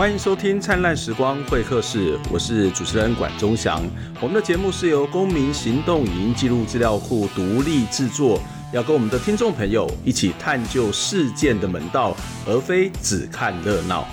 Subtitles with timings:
[0.00, 3.82] 欢迎收听《灿烂时光会客室》，我是主持人管中祥。
[4.18, 8.40] 我们的节目是由公民行动影音记录资料库独立制作，
[8.72, 12.16] 要跟我们的听众朋友一起探究事件的门道，
[12.46, 14.08] 而非只看热闹。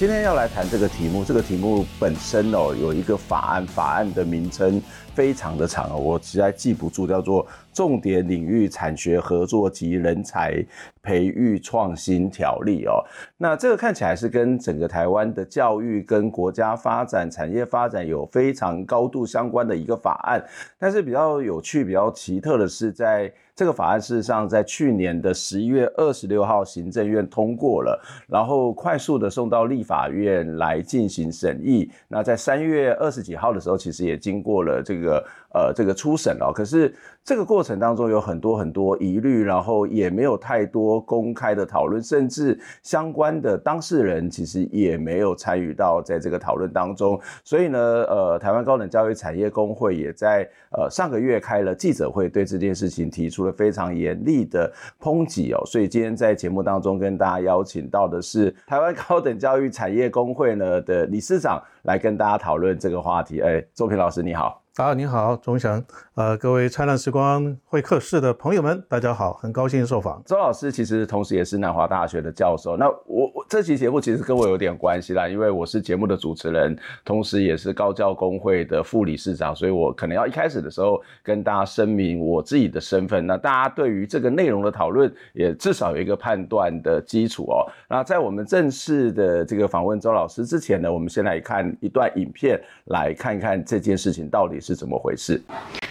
[0.00, 4.80] 今天要来谈这个题目，这个题目本身哦有一个法案，法案的名称
[5.14, 10.64] 非常的长哦，我实在记不住，叫做《重点领域产学合作及人才
[11.02, 13.04] 培育创新条例》哦。
[13.36, 20.42] 那这个看起来是跟整个台湾的教育跟国家发展、产业发展有非常高度相关的一个法案，
[20.78, 23.30] 但是比较有趣、比较奇特的是在。
[23.60, 31.90] 这个法案事实上在去年的十一月二十六号行政院通过了，然后快速的送到立法院来进行审议。
[32.08, 35.22] 那在三月二十几号的时候，其实也经过了这个。
[35.52, 47.20] 呃，这个初审了，可是这个过程当中有很多很多疑虑，然后也没有太多公开的讨论，甚至相关的当事人其实也没有参与到在这个讨论当中。
[47.42, 55.60] 所以呢，呃，台湾高等教育产业工会也在呃上个月开了记者会，对这件事情提出了非常严厉的抨击哦。
[55.66, 63.40] 所以今天在节目当中跟大家邀请到的是台湾高等教育产业工会呢的理事长来跟大家讨论这个话题。
[63.40, 64.62] 哎，周平老师你好。
[64.80, 70.22] 啊，你好，钟祥，呃，各位灿烂时光会客室的朋友们，大家好，很高兴受访。
[70.24, 72.78] 周老师其实同时也是南华大学的教授。
[72.78, 83.26] 那我我这期节目其实跟我有点关系啦，因为我是节目的主持人，同时也是高教工会的副理事长，所以我可能要一开始的时候跟大家声明我自己的身份。
[83.26, 87.68] 那大家对于这个内容的讨论，也至少有一个判断的基础哦。
[87.86, 94.69] 那在我们正式的这个访问周老师之前呢，我们先来看一段影片，来看一看这件事情到底是。
[94.70, 95.42] 是怎么回事？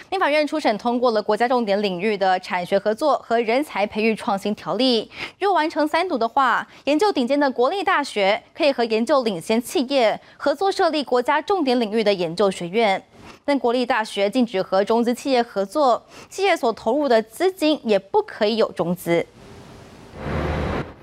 [0.08, 5.08] 立法院初审通过了国家重点领域的产学合作和人才培育创新条例。
[5.38, 13.00] 若完成三读的话，研究顶尖的国立大学可以和研究领先企业合作设立国家重点领域的研究学院，
[13.44, 19.24] 但国立大学禁止和中资企业合作，企业所投入的资金也不可以有中资。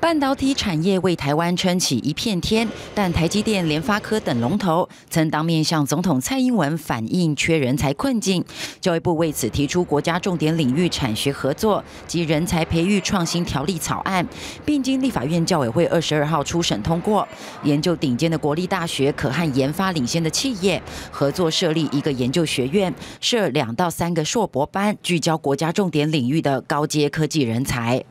[0.07, 8.41] 半导体产业为台湾撑起一片天，但台积电、联发科等龙头曾当面向总统蔡英文反映缺人才困境。
[8.79, 14.25] 教育部为此提出国家重点领域产学合作及人才培育创新条例草案，
[14.63, 17.27] 并经立法院教委会二十二号初审通过。
[17.63, 20.81] 研究顶尖的国立大学可和研发领先的企业
[21.11, 28.01] 合作设立一个研究学院，设两到三个硕博班，聚焦国家重点领域的高阶科技人才。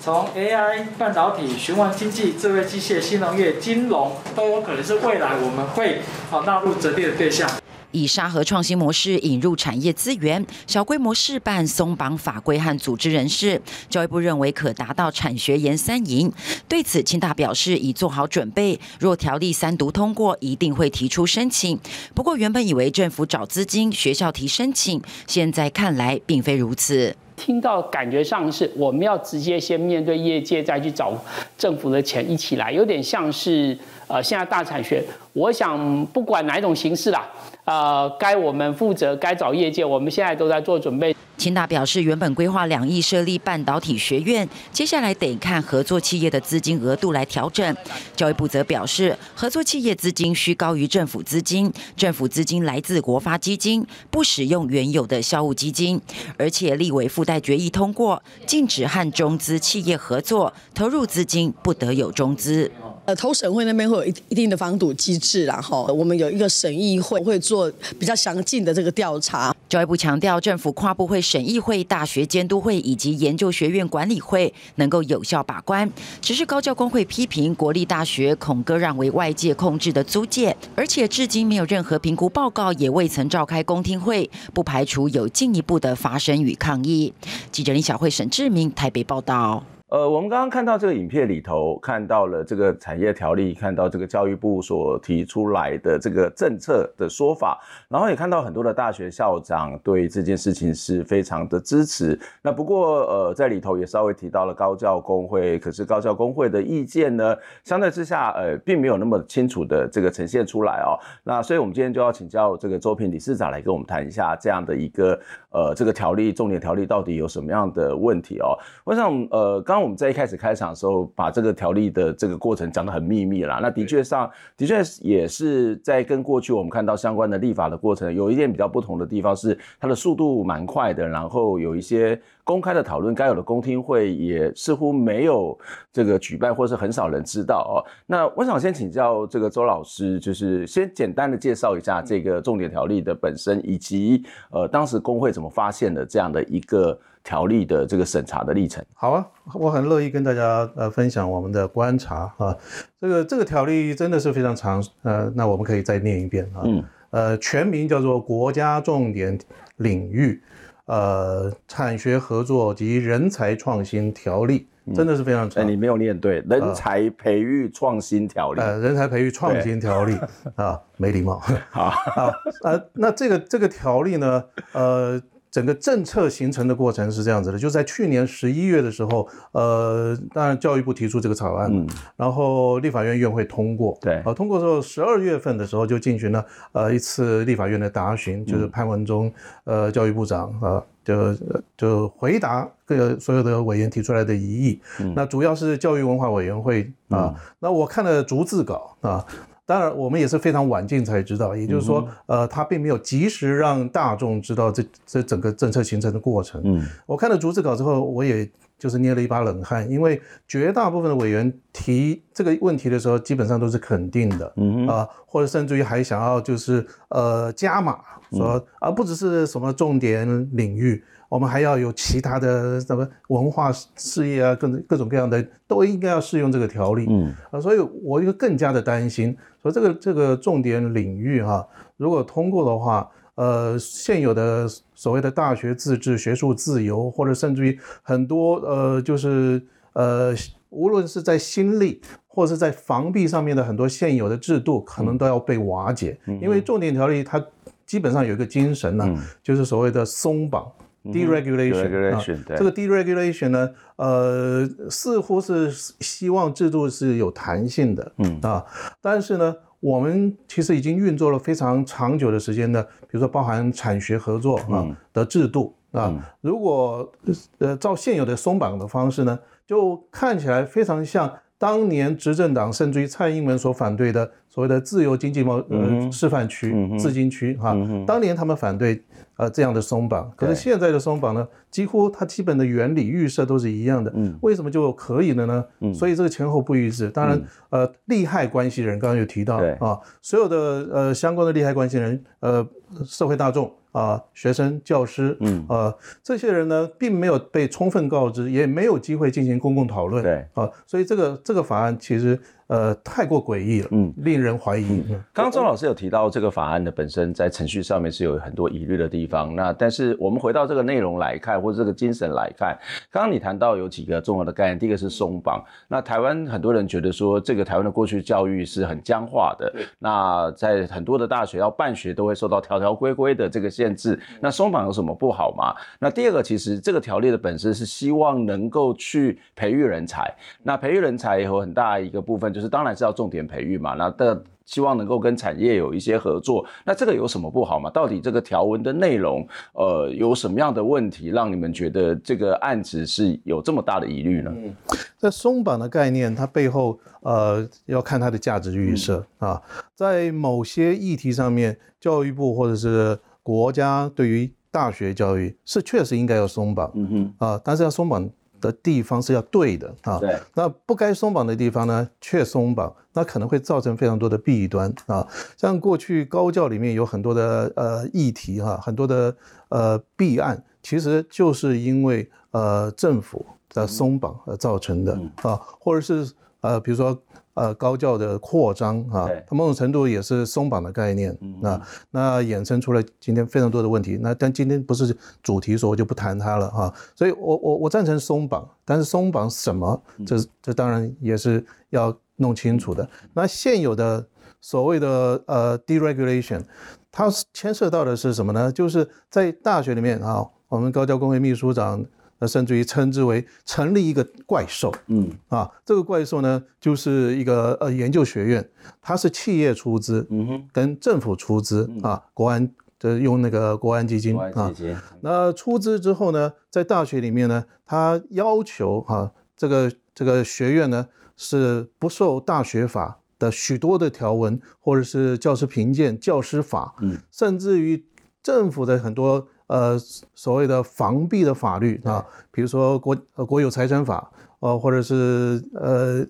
[0.00, 6.00] 从 AI、半导体、循环经济、智慧机械、新农业、金融，都有可能是未来我们会
[6.30, 7.48] 啊纳入折叠的对象。
[7.90, 16.30] 以沙盒创新模式引入产业资源，小规模试办松绑法规和组织人士，教育部认为可达到产学研三赢。
[16.68, 21.80] 对此，清大表示已做好准备，若条例三读通过，一定会提出申请。
[22.14, 27.16] 不过，原本以为政府找资金，学校提申请，现在看来并非如此。
[27.38, 31.12] 听到感觉上是我们要直接先面对业界，再去找
[31.56, 33.78] 政府的钱一起来，有点像是
[34.08, 35.02] 呃现在大产学。
[35.32, 37.24] 我想不管哪一种形式啦，
[37.64, 41.14] 呃，该我们负责，该找业界，我们现在都在做准备。
[41.38, 47.76] 清大表示，原本规划两亿设立半导体学院，接下来得看合作企业的资金额度来调整。
[48.16, 56.00] 教育部则表示，合作企业资金需高于政府资金，政府资金来自国发基金，不使用原有的校务基金，
[56.36, 62.68] 而且立委附带决议通过，禁止和中资企业合作，投入资金不得有中资。
[63.04, 69.54] 呃，投审会那边会有一一定的防堵机制，然后我们有一个审议会，会做比较详尽的这个调查。
[69.66, 75.90] 教育部强调，政府跨部会审议会、大学监督会以及研究学院管理会能够有效把关。
[76.22, 87.12] 只是高教工会批评国立大学恐割让为外界控制的租界，而且至今没有任何评估报告，也未曾召开公听会，不排除有进一步的发生与抗议。
[87.52, 89.62] 记者李小慧、沈志明台北报道。
[89.90, 97.58] 呃，我们刚刚看到这个影片里头，看到了这个产业条例，看到这个教育部所提出来的这个政策的说法，
[97.88, 102.20] 然后也看到很多的大学校长对这件事情是非常的支持。
[102.42, 111.00] 那不过，呃，在里头也稍微提到了高教工会，可是高教工会的意见呢，相对之下，呃，并没有那么清楚的这个呈现出来哦。
[111.24, 115.18] 那所以我们今天就要请教这个周平理事长来跟我们谈一下这样的一个
[115.48, 118.52] 呃这个条例重点条例到底有什么样的问题哦。
[118.84, 123.60] 我想，呃，刚那我们在一开始开场的时候，把这个条例的这个过程讲得很秘密啦。
[123.62, 135.56] 那的确上的确也是在跟过去我们看到相关的立法的过程，有一点比较不同的地方是它的速度蛮快的，然后有一些公开的讨论，该有的公听会也似乎没有
[135.92, 137.78] 这个举办，或是很少人知道哦。
[138.04, 146.98] 那我想先请教这个周老师，就是先简单的介绍一下这个重点条例的本身，以及呃当时工会怎么发现的这样的一个。
[147.28, 152.56] 条例的这个审查的历程，好啊，我很乐意跟大家呃分享我们的观察啊。
[152.98, 156.62] 这个这个条例真的是非常长，呃，那我们可以再念一遍啊。
[156.64, 156.82] 嗯。
[157.10, 159.38] 呃，全名叫做《国家重点
[159.76, 160.42] 领域
[160.86, 164.66] 呃产学合作及人才创新条例》，
[164.96, 165.62] 真的是非常长。
[165.62, 168.60] 嗯，你没有念对，《人才培育创新条例》。
[168.64, 170.16] 呃，人才培育创新条例
[170.56, 171.42] 啊，没礼貌。
[171.68, 171.84] 好
[172.16, 172.32] 啊，
[172.62, 174.42] 呃，那这个这个条例呢，
[174.72, 175.20] 呃。
[175.50, 181.86] 整个政策形成的过程是这样子的，就在去年十一月的时候，呃，当然教育部提出这个草案，嗯，
[182.16, 189.32] 然后立法院院会通过，对，啊，通过之后，十二月份的时候就进行了呃一次立法院的答询，就是潘文忠
[189.64, 191.34] 呃教育部长啊，就
[191.76, 199.24] 就回答各个所有的委员提出来的疑义，嗯，那主要是教育文化委员会啊，那我看了逐字稿啊。
[199.68, 206.58] 当然，我们也是非常晚近才知道，也就是说，呃，他并没有及时让大众知道这这整个政策形成的过程。
[206.64, 217.98] 嗯，我看了逐字稿之后，我也就是捏了一把冷汗，因为绝大部分的委员提这个问题的时候，基本上都是肯定的，嗯啊、呃，或者甚至于还想要就是呃加码，
[218.32, 221.04] 说啊不只是什么重点领域。
[221.28, 227.06] 我们还要有其他的什么文化事业啊，各各种各样的都应该要适用这个条例。
[227.06, 229.36] 嗯啊，所以我就更加的担心，
[229.68, 231.66] 说这个这个重点领域哈、啊，
[231.96, 239.62] 如果通过的话，呃，现有的所谓的大学自治、学术自由，或者甚至于很多呃，就是
[239.92, 240.34] 呃，
[240.70, 246.18] 无论是在心力或者是在防弊上面的很多现有的制度，可能都要被瓦解。
[246.26, 247.44] 嗯、因为重点条例它
[247.86, 250.66] 基本上有一个精神呢、啊，嗯、就是所谓的松绑。
[251.12, 252.22] Deregulation 啊，
[252.56, 255.70] 这个 deregulation 呢，呃，似乎是
[256.00, 258.40] 希望制度是有弹性的，嗯。
[258.42, 258.64] 啊，
[259.00, 267.12] 但是呢，我们其实已经运作了非常长久的时间的，比如说包含产学合作啊的制度啊，如果
[267.58, 279.00] 呃照现有的松绑的方式呢，就看起来非常像当年执政党甚至于蔡英文所反对的所谓的自由经济贸呃示范区自经区哈，当年他们反对。
[279.36, 284.12] 呃，这样的松绑，可是现在的松绑呢，几乎它基本的原理预设都是一样的。
[284.16, 285.64] 嗯，为什么就可以了呢？
[285.78, 287.08] 嗯，所以这个前后不一致。
[287.08, 287.40] 当然，
[287.70, 290.56] 呃，利害关系人刚刚有提到啊，所有的
[290.92, 292.66] 呃相关的利害关系人，呃，
[293.06, 300.20] 社会大众啊，学生、教师，嗯，呃，这些人呢，并没有被充分告知，也没有机会进行公共讨论。
[300.20, 302.36] 对，啊，所以这个这个法案其实。
[302.68, 305.02] 呃，太过诡异了，嗯，令人怀疑。
[305.32, 309.56] 刚刚周老师有提到这个法案的本身在程序上面是有很多疑虑的地方。
[309.56, 312.78] 那但是我们回到这个内容来看，或者这个精神来看，
[313.10, 315.64] 刚刚你谈到有几个重要的概念，第一个是松绑。
[315.88, 319.72] 那台湾很多人觉得说，这个台湾的过去教育是很僵化的。
[319.98, 324.20] 那在很多的大学要办学都会受到条条规规的这个限制。
[324.42, 325.74] 那松绑有什么不好吗？
[325.98, 330.30] 那第二个，其实这个条例的本身是希望能够去培育人才。
[330.62, 332.52] 那培育人才有很大一个部分。
[332.58, 337.88] 就是当然是要重点培育嘛，那的希望能够跟产业有一些合作，那这个有什么不好吗？
[337.88, 344.52] 到底这个条文的内容，呃，有什么样的问题让你们觉得这个案子是有这么大的疑虑呢？
[344.56, 344.74] 嗯，
[345.16, 349.62] 这松绑的概念，它背后呃要看它的价值预设、嗯、啊，
[349.94, 357.06] 在某些议题上面，教育部或者是国家对于大学教育是确实应该要松绑，嗯
[357.38, 358.28] 哼啊，但是要松绑。
[358.60, 365.26] 的地方是要对的啊，对，那不该松绑的地方呢，却松绑，那可能会造成非常多的弊端啊。
[365.56, 369.36] 像过去高教里面有很多的呃议题哈，很多的
[369.68, 375.12] 呃弊案，其实就是因为呃政府的松绑而造成的
[375.42, 377.20] 啊，或者是呃比如说。
[377.54, 384.16] 呃，高教的扩张啊，它某种程度也是松绑的概念，嗯、哼啊，那衍生出了今天非常多的问题。
[384.22, 385.12] 那但今天不是
[385.42, 386.94] 主题，所以我就不谈它了哈、啊。
[387.16, 390.00] 所以我我我赞成松绑，但是松绑什么？
[390.24, 393.02] 这这当然也是要弄清楚的。
[393.02, 394.24] 嗯、那现有的
[394.60, 396.62] 所谓的呃 deregulation，
[397.10, 398.70] 它牵涉到的是什么呢？
[398.70, 402.06] 就是在大学里面啊，我们高教工会秘书长。
[402.38, 405.30] 那甚至于称之为成立一个怪兽，嗯。
[405.48, 408.68] 啊，这个怪兽呢，就是一个呃研究学院，
[409.02, 414.72] 它是企业出资，嗯哼，跟政府出资啊，国安就是用那个国安基金啊，
[415.20, 428.04] 那出资之后呢，在大学里面呢，它要求哈这个这个学院呢是不受大学法的许多的条文，或者是教师评鉴、教师法，嗯，甚至于
[428.42, 429.96] 政府的很多呃
[430.34, 436.26] 所谓的防弊的法律啊，比如说国呃国有财产法，呃或者是呃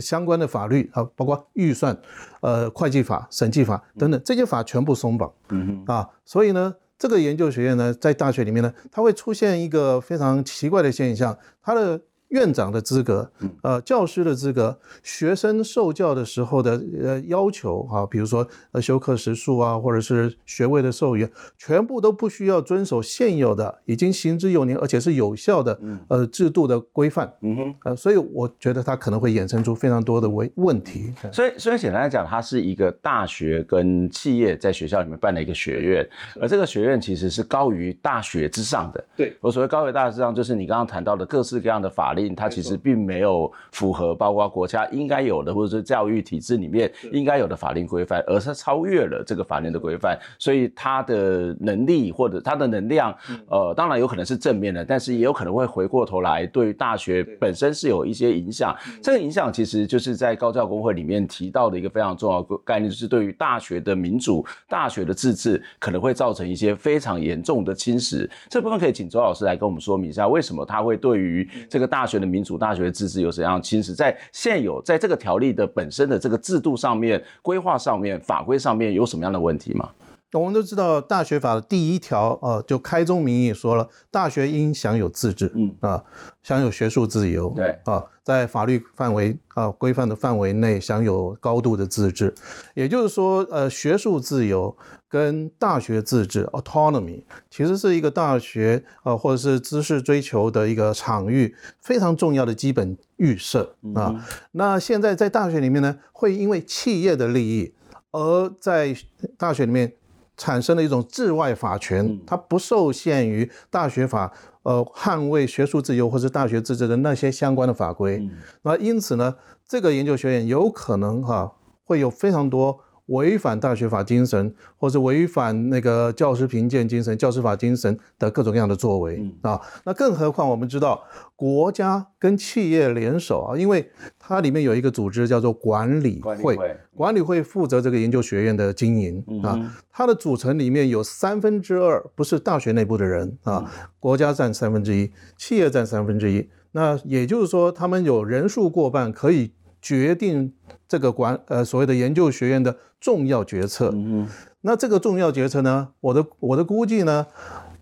[0.00, 1.96] 相关的法律啊，包括预算、
[2.40, 12.00] 呃会计法、审计法等等这些法全部松绑，嗯啊，所以呢，这个研究学院呢，在大学里面呢，它会出现一个非常奇怪的现象，它的。
[12.28, 13.30] 院长的资格，
[13.62, 25.78] 呃，教师的资格，学生受教的时候的呃要求啊，比如说呃修课时数啊，或者是学位的授予，全部都不需要遵守现有的已经行之有年而且是有效的
[26.08, 27.32] 呃制度的规范。
[27.42, 31.12] 嗯哼，呃，所以我觉得它可能会衍生出非常多的问问题。
[31.30, 36.08] 所以，所以简单来讲，它是一个大学跟企业在学校里面办的一个学院，
[36.40, 39.04] 而这个学院其实是高于大学之上的。
[39.16, 42.15] 对，我所谓高于大学之上，就是你刚刚谈到的各式各样的法。
[42.34, 53.14] 它其实并没有符合包括国家应该有的，或者是教育体制里面应该有的法令规范，而是超越了这个法令的规范，所以它的能力或者它的能量，
[53.48, 58.74] 呃，当然有可能是正面的，但是也有可能会回过头来对大学本身是有一些影响。
[59.02, 68.28] 这个影响其实就是在高教工会里面提到的一个非常重要的概念，就是对于大学的民主、大学的自治可能会造成一些非常严重的侵蚀。
[68.48, 73.92] 这部分可以请周老师来跟我们说明一下，为什么他会对于这个大大学的民主、大学的自治有怎样侵蚀？
[73.92, 79.90] 在现有在这个条例的本身的这个制度上面、规划上面、法规上面有什么样的问题吗？
[80.32, 86.04] 我们都知道，大学法的第一条，呃，就开宗明义说了，大学应享有自治，嗯啊，
[86.42, 92.34] 享有学术自由，对啊，在法律范围啊规范的范围内享有高度的自治。
[92.74, 94.76] 也就是说，呃，学术自由。
[95.08, 104.12] 跟大学自治 （autonomy） 其实是一个大学呃或者是知识追求的一个场域非常重要的基本预设啊。
[104.12, 107.72] 嗯、那现在在大学里面呢，会因为企业的利益
[108.10, 108.94] 而在
[109.38, 109.92] 大学里面
[110.36, 118.18] 产生了一种治外法权，它不受限于大学法呃捍卫学术自由或是大学自治的那些相关的法规。
[118.18, 118.30] 嗯、
[118.62, 121.52] 那因此呢，这个研究学院有可能哈、啊、
[121.84, 122.80] 会有非常多。
[123.06, 131.04] 违反大学法精神，或是违反那个教师评鉴精神、教师法精神的各种各样的作为、嗯、啊，那更何况我们知道，
[131.36, 136.56] 国家跟企业联手啊，因为它里面有一个组织叫做管理会，
[136.94, 149.52] 管理会，负责这个研究学院的经营、嗯、啊，它的组成里面有三分之二不是大学内部的人啊，嗯、国家占三分之一，企业占三分之一，那也就是说，他们有人数过半可以。
[149.82, 150.52] 决定
[150.88, 154.26] 这个管呃所谓的研究学院的重要决策，嗯，
[154.62, 157.26] 那这个重要决策呢，我的我的估计呢，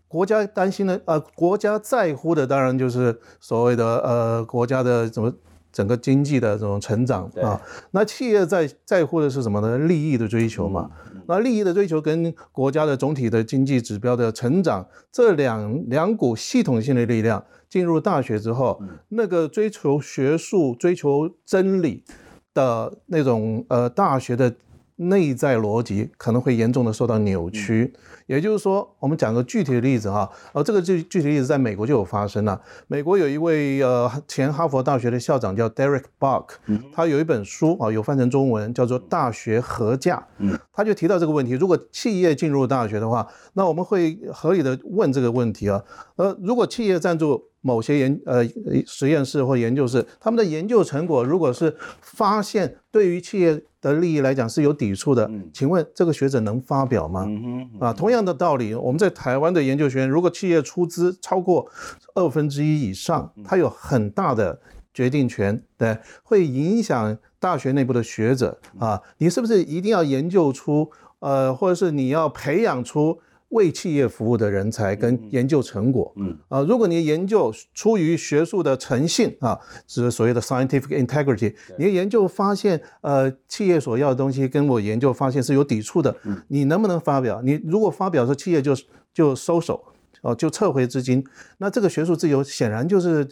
[0.07, 5.33] 国家担心的呃国家在乎的当然就是所谓的呃国家的怎么
[5.73, 7.59] 整个经济的这种成长啊，
[7.93, 9.79] 那企业在在乎的是什么呢？
[9.79, 17.43] 利益的追求嘛，嗯、那利益的追求跟国家的总体的经济指标的成长这两两股系统性的力量。
[17.67, 22.05] 进入大学之后，那个追求学术、追求真理
[22.53, 24.55] 的那种呃大学的
[24.97, 27.93] 内在逻辑，可能会严重的受到扭曲。
[28.27, 32.61] 也就是说，我们讲个具体的例子哈，呃，这个具具体例子在美国就有发生了。
[32.87, 36.47] 美国有一位呃前哈佛大学的校长叫 Derek Buck，
[36.93, 40.27] 他有一本书啊，有翻成中文叫做《大学合价》，
[40.73, 45.83] 他就提到这个问题：如果企业进入大学的话，那我们会合理的问这个问题啊，
[46.17, 47.54] 呃，如果企业赞助。
[47.67, 48.47] 某些研呃
[48.87, 57.25] 实验室或研究室，他们的研究成果如果是发现对于企业的利益来讲是有抵触的，嗯、请问这个学者能发表吗？
[57.27, 61.67] 嗯嗯嗯、啊，同样的道理，我们在台湾的研究学院，如果企业出资超过
[62.15, 64.61] 二分之一以上，它有很大的
[64.93, 70.91] 决定权，对，会影响大学内部的学者啊，你是不是一定要研究出
[71.21, 73.19] 呃，或者是你要培养出？
[73.55, 86.15] 为企业服务的人才跟研究成果，嗯啊，如果你的研究出于学术的诚信啊，是所谓的 scientific integrity，你的研究发现，呃，企业所要的东西跟我研究发现是有抵触的，
[86.49, 87.41] 你能不能发表？
[87.43, 88.77] 你如果发表说企业就
[89.13, 89.83] 就收手。
[90.25, 91.23] 哦，就撤回资金，
[91.59, 93.23] 那这个学术自由显然就是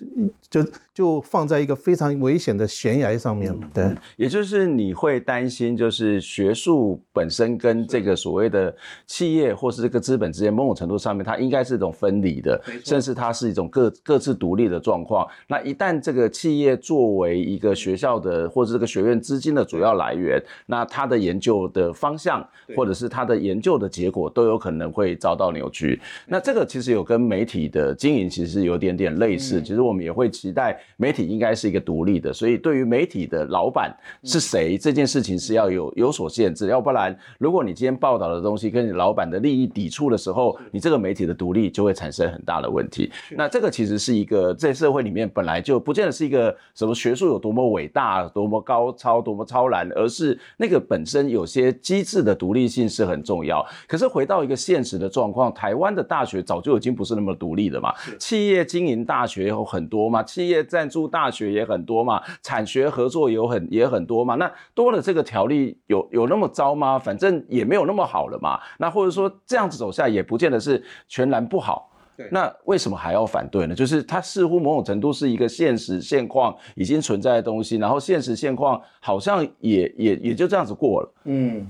[0.50, 3.58] 就就放在一个非常危险的悬崖上面。
[3.72, 8.74] 对，也就是你会担心，就是学术本身跟这个所谓的
[9.06, 15.26] 企业或是这个资本之间，某种程度上面，它应该是一种分离的，甚至它是一种各各自独立的状况。
[15.48, 22.46] 那一旦这个企业作为一个学校的或者这个学院资金的主要来源，那它的研究的方向
[22.76, 25.98] 或者是它的研究的结果都有可能会遭到扭曲。
[26.26, 26.81] 那这个其实。
[26.82, 29.60] 其实有跟媒体的经营其实是有点点类似。
[29.60, 43.12] 嗯、其实我们也会期待媒体应该是一个独立的，所以对于媒体的老板是谁、嗯、这件事情是要有有所限制，要不然如果你今天报道的东西跟你老板的利益抵触的时候，你这个媒体的独立就会产生很大的问题。
[43.36, 53.64] 那这个其实是一个在社会里面本来就不见得是一个什么学术有多么伟大、多么高超、多么超然，而是那个本身有些机制的独立性是很重要。
[53.86, 57.92] 可是回到一个现实的状况，台湾的大学早就已经不是那么独立的嘛。
[58.18, 64.36] 企业经营大学有很多嘛，企业赞助大学也很多嘛，产学合作有很也很多嘛。
[64.36, 66.98] 那多了这个条例有有那么糟吗？
[66.98, 68.58] 反正也没有那么好了嘛。
[68.78, 71.90] 那或者说这样子走下来也不见得是全然不好。
[72.30, 73.74] 那为什么还要反对呢？
[73.74, 81.14] 就是它似乎某种程度是一个现实现况已经存在的东西，然后现实现况好像也也也就这样子过了。
[81.24, 81.66] 嗯，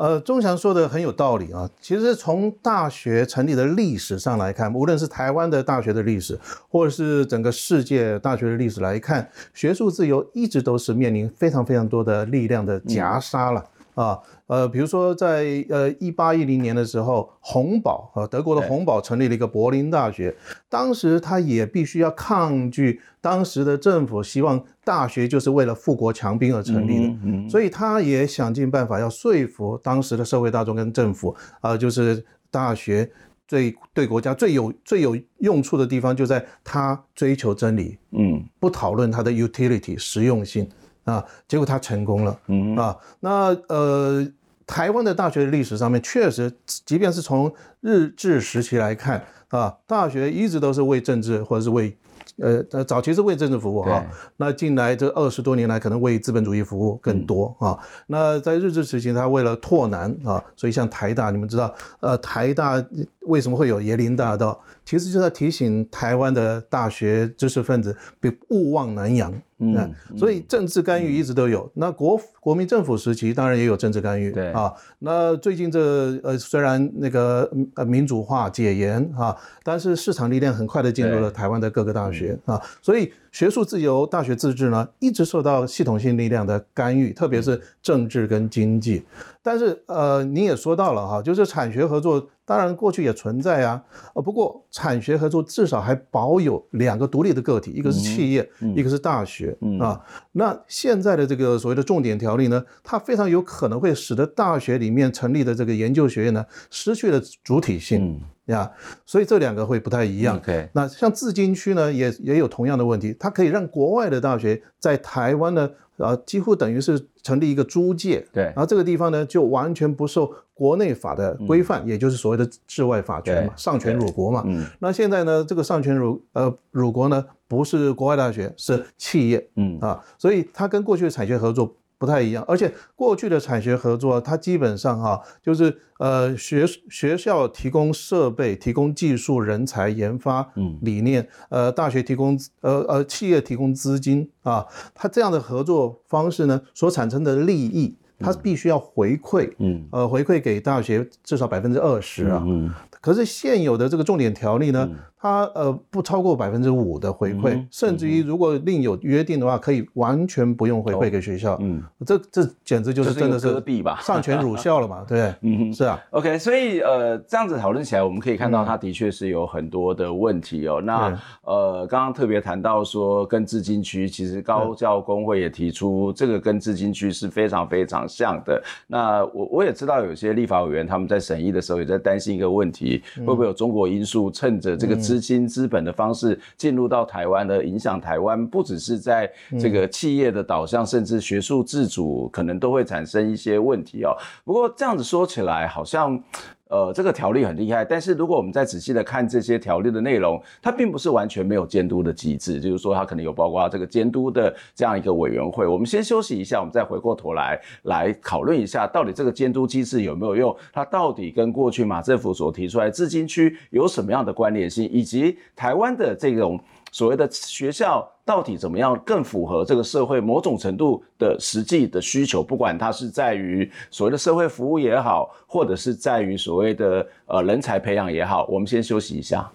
[0.00, 1.68] 呃，钟祥说的很有道理啊。
[1.78, 6.40] 其实从大学成立的历史上来看，无论是台湾的大学的历史，
[6.70, 13.62] 或者是整个世界大学的历史来看，学术自由一直都是面临非常非常多的力量的夹杀了。
[14.00, 20.34] 啊，呃，比如说在呃一八一零年的时候，洪堡啊，德国的洪堡成立了一个柏林大学，
[20.70, 33.10] 当时他也必须要抗拒当时的政府希望大学就是为了富国强兵而成立的，嗯嗯、所以他也想尽办法要说服当时的社会大众跟政府啊、呃，就是大学
[33.46, 40.66] 最对国家最有最有用处的地方就在他追求真理，嗯，不讨论它的 utility 实用性。
[41.10, 44.26] 啊，结果他成功了，嗯啊，那呃，
[44.66, 51.96] 台湾的大学的历史上面确实，即便是从日治时期来看啊，大学一直都是为政治或者是为。
[52.36, 54.02] 呃，早期是为政治服务哈，
[54.38, 57.78] 那近来这二十多年来，可能为资本主义服务更多啊。
[58.06, 62.82] 那在日治时期，他为了拓南啊，所以像台大，你们知道，呃，台大
[63.22, 64.58] 为什么会有椰林大道？
[64.86, 69.30] 其实就在提醒台湾的大学知识分子别勿忘南洋。
[69.60, 71.70] 嗯，所以政治干预一直都有。
[71.74, 74.32] 那国国民政府时期当然也有政治干预。
[74.32, 75.80] 对啊，那最近这
[76.22, 82.38] 呃虽然那个呃民主化解严啊，但是市场力量很快的进入了台湾的各个大学。
[82.46, 89.04] 啊，所以学术自由、大学自治呢，一直受到系统性力量的干预，特别是政治跟经济。
[89.42, 93.80] 但是，呃，你也说到了哈，就是产学合作，当然过去也存在啊。
[94.12, 100.00] 呃，不过产学合作至少还保有两个独立的个体，一个是企业，嗯、一个是大学、嗯、啊。
[100.32, 108.04] 那现在的这个所谓的重点条例呢，它非常有可能会使得大学里面成立的这个研究学院呢，失去了主体性。
[108.04, 108.68] 嗯呀，
[109.06, 110.40] 所以这两个会不太一样。
[110.72, 118.26] 那像自经区呢，也也有同样的问题，它可以让国外的大学在台湾呢，呃，几乎等于是成立一个租界。
[118.32, 124.42] 对，然后这个地方呢，就完全不受国内法的规范，嗯、也就是所谓的治外法权嘛，上权辱国嘛。
[124.46, 124.64] 嗯。
[124.80, 129.48] 那现在呢，这个上权辱呃辱国呢，不是国外大学，是企业。
[129.56, 131.76] 嗯啊，所以它跟过去的产学合作。
[132.00, 152.42] 不太一样，而且过去的产学合作，它基本上哈，就是呃学学校提供设备、提供技术人才、研发理念，嗯、呃大学提供呃呃企业提供资金啊，它这样的合作方式呢，所产生的利益，它必须要回馈，嗯，呃回馈给大学至少百分之二十啊。
[152.46, 152.74] 嗯嗯。
[153.02, 161.58] 可是现有的这个重点条例呢，嗯、它呃不超过百分之五的回馈，嗯、甚至于如果另有约定的话，可以完全不用回馈给学校。
[161.60, 163.62] 嗯，这这简直就是真的是
[164.00, 165.04] 上权辱校了嘛？
[165.06, 166.00] 对， 嗯，是啊。
[166.10, 170.80] OK，所以呃这样子讨论起来，我们可以看到它的确是有很多的问题哦。
[170.80, 178.62] 嗯、那呃刚刚特别谈到说跟资金区，其实高教工会也提出这个跟资金区是非常非常像的。
[178.86, 183.02] 那我我也知道有些立法委员他们在审议的时候也在担心一个问题。
[183.18, 188.00] 会不会有中国因素趁着这个资金资本的方式进入到台湾的影响？
[188.00, 194.16] 台湾不只是在这个企业的导向，甚至学术自主，可能都会产生一些问题哦。
[194.44, 196.22] 不过这样子说起来，好像。
[196.70, 205.66] 呃，这个条例很厉害，但是如果我们再仔细的看这些条例的内容，它并不是完全没有监督的机制，就是说它可能有包括这个监督的这样一个委员会。
[205.66, 210.56] 我们先休息一下，我们再回过头来来讨论一下，到底这个监督机制有没有用？
[210.72, 216.58] 它到底跟过去马政府所提出来自经区有什么样的关联性，以及台湾的这种。
[216.92, 222.42] 所谓的学校到底怎么样更符合这个社会某种程度的实际的需求？
[222.42, 229.50] 不管它是在于所谓的社会服务也好，或者是在于所谓的呃人才培养也好，我们先休息一下。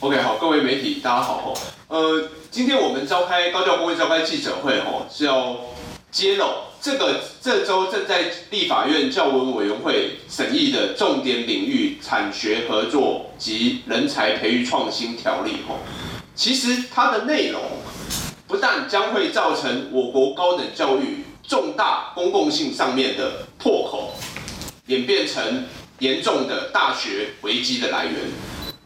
[0.00, 1.54] OK，好，各位媒体大家好
[1.88, 5.56] 呃，今天我们召开高教工会召开记者会哦，是要
[6.10, 6.46] 揭露
[6.82, 15.78] 这个这周正在立法院教文委员会审议的重点领域产学合作及人才培育创新条例哦，
[16.34, 17.62] 其实它的内容
[18.48, 24.14] 不但将会造成我国高等教育重大公共性上面的破口，
[24.86, 25.64] 演变成
[26.00, 28.14] 严重的大学危机的来源，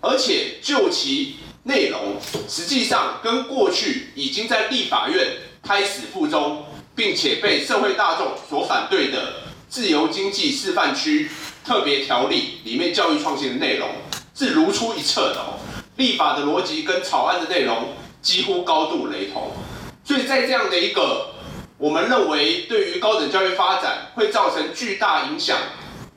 [0.03, 5.29] 而且就其内容，实际上跟过去已经在立法院
[5.63, 6.63] 开始附中，
[6.97, 9.35] 并且被社会大众所反对的
[9.69, 11.31] 自由经济示范区
[11.65, 13.89] 特别条例里面教育创新的内容
[14.35, 15.59] 是如出一辙的哦，
[15.97, 19.53] 立法的逻辑跟草案的内容几乎高度雷同，
[20.05, 21.35] 所以在这样的一个
[21.79, 25.59] 我们认为对于高等教育发展会造成巨大影响，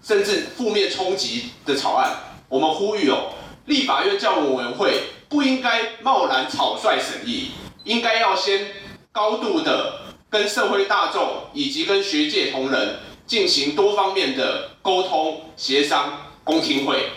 [0.02, 2.15] 甚至负面冲击的草案，
[2.48, 3.34] 我们呼吁哦，
[3.65, 7.52] 立法院教文委员会不应该贸然草率审议，
[7.84, 8.68] 应该要先
[9.12, 17.10] 高度的跟社会大众以及跟学界同仁进行多方面的沟通、协商、公听会，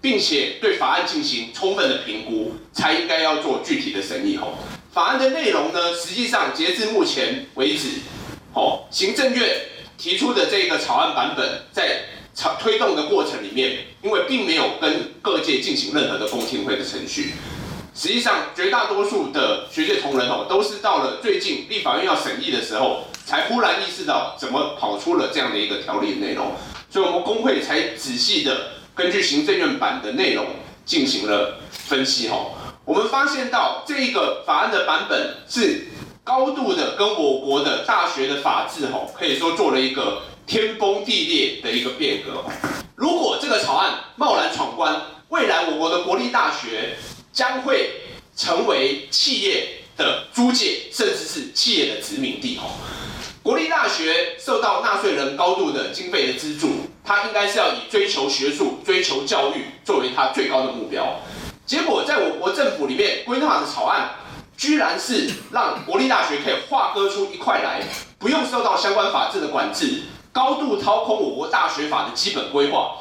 [0.00, 4.38] 并且对法案进行充分的评估，才应该要做具体的审议。
[4.38, 4.54] 吼，
[4.90, 7.88] 法案的内容呢，实际上截至目前为止，
[8.54, 9.60] 吼，行政院
[9.98, 17.32] 提出的这个草案版本，在草推动的过程里面，因为并没有跟各界进行任何的公听会的程序。
[17.98, 26.52] 实际上，绝大多数的学界同仁哦，都是到了最近立法院要审议的时候，才忽然意识到怎么跑出了这样的一个条例内容，
[26.90, 30.44] 所以我们工会才仔细的根据行政院版的内容
[30.84, 32.36] 进行了分析哈。
[32.84, 35.86] 我们发现到这一个法案的版本是
[36.22, 42.44] 高度的跟我国的大学的法制哈，可以说做了一个天崩地裂的一个变革。
[42.94, 46.94] 如果这个草案贸然闯关，未来我国的国立大学。
[47.36, 47.90] 将会
[48.34, 52.56] 成为企业的租界，甚至是企业的殖民地。
[52.56, 52.72] 哦，
[53.42, 61.20] 国立大学受到纳税人高度的经费的资助，它应该是要以追求学术、追求教育作为它最高的目标。
[61.66, 64.12] 结果，在我国政府里面规划的草案，
[64.56, 67.82] 居然是让国立大学可以划割出一块来，
[68.18, 72.96] 不用受到相关法制的管制，高度掏空我国大学法的基本规划，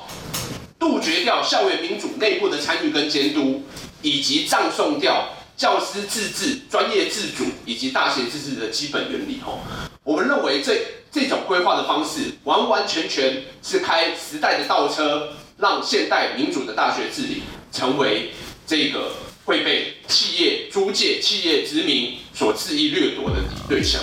[0.78, 3.64] 杜绝掉校园民主内部的参与跟监督。
[4.06, 9.58] 以及葬送掉教师自治、专业自主以及大学自治的基本原理哦，
[10.04, 10.80] 我们认为这
[11.12, 17.42] 这种规划的方式完完全全是开时代的倒车，让现代民主的大学治理
[17.72, 18.30] 成为
[18.68, 19.12] 这个
[19.44, 23.38] 会被企业租借、企业殖民所恣意掠夺的
[23.68, 24.00] 对象。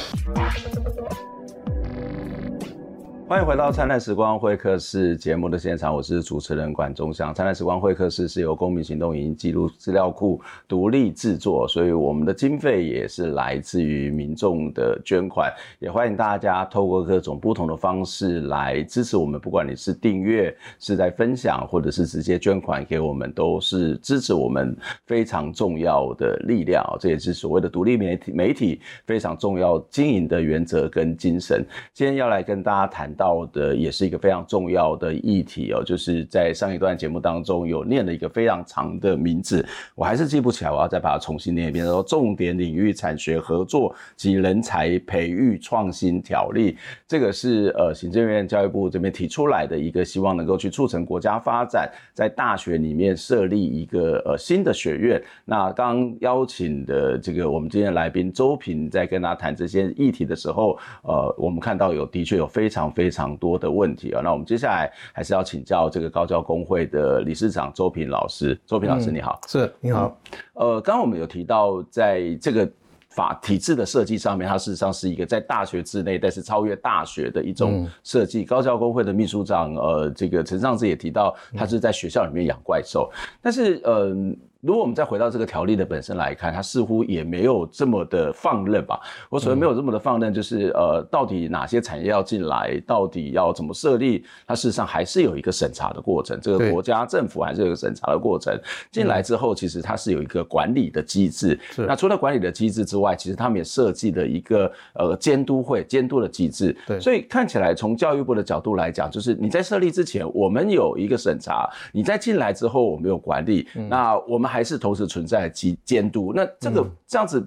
[3.33, 7.31] 欢迎回到《灿烂时光会客室》节目的现场，我是主持人管中祥。
[7.35, 15.51] 《灿烂时光会客室》是由公民行动影音记录资料库独立制作，所以我们的经费也是来自于民众的捐款。
[15.79, 26.85] 也欢迎大家透过各种不同的方式来支持我们，不管你是订阅、是在分享，或者是直接捐款给我们，都是支持我们非常重要的力量。
[27.01, 31.67] 这也是所谓的独立媒体媒体非常重要经营的原则跟精神。
[31.95, 33.22] 今天要来跟大家谈到。
[33.23, 41.87] 到的也是一个非常重要的议题哦，就是在上一段节目当中有念了一个非常长的名字，我还是记不起来，我要再把它重新念一遍。
[41.87, 55.23] 说重点领域产学合作及人才培育创新条例，这个是呃行政院教育部这边提出来的一个，希望能够去促成国家发展，在大学里面设立一个呃新的学院。
[55.45, 63.12] 那刚邀请的这个我们今天来宾周平在跟他谈这些议题的时候，呃，我们看到有的确有非常非常。
[63.13, 68.59] 非常多的问题啊，那我们接下来还是要请教这个高教工会的理事长周平老师。
[68.65, 69.39] 周平老师，你好。
[69.43, 70.17] 嗯、是，你好。
[70.55, 72.67] 呃，刚刚我们有提到，在这个
[73.11, 78.45] 法体制的设计上面，它事实上是一个在大学之内，但是超越大学的一种设计。
[78.45, 84.37] 嗯、高教工会的秘书长，呃，这个陈尚志也提到，他是在学校里面养怪兽，嗯、但是，嗯、呃。
[84.63, 88.99] 如果我们再回到这个条例的本身来看，它似乎也没有这么的放任吧？
[89.29, 94.25] 我所谓没有这么的放任，就是呃，到底哪些产业要进来，到底要怎么设立？
[94.47, 96.39] 它事实上还是有一个审查的过程。
[96.41, 98.57] 这个国家政府还是有一个审查的过程。
[98.93, 101.59] 进来之后，其实它是有一个管理的机制。
[101.77, 106.77] 那除了管理的机制之外，其实他们也设计了一个呃监督会监督的机制。
[106.87, 113.67] 对，所以看起来从教育部的角度来讲，就是你在设立之前，我们有一个审查；你在进来之后，我们有管理。
[113.89, 117.43] 那我们还是同时存在监监督，那这个这样子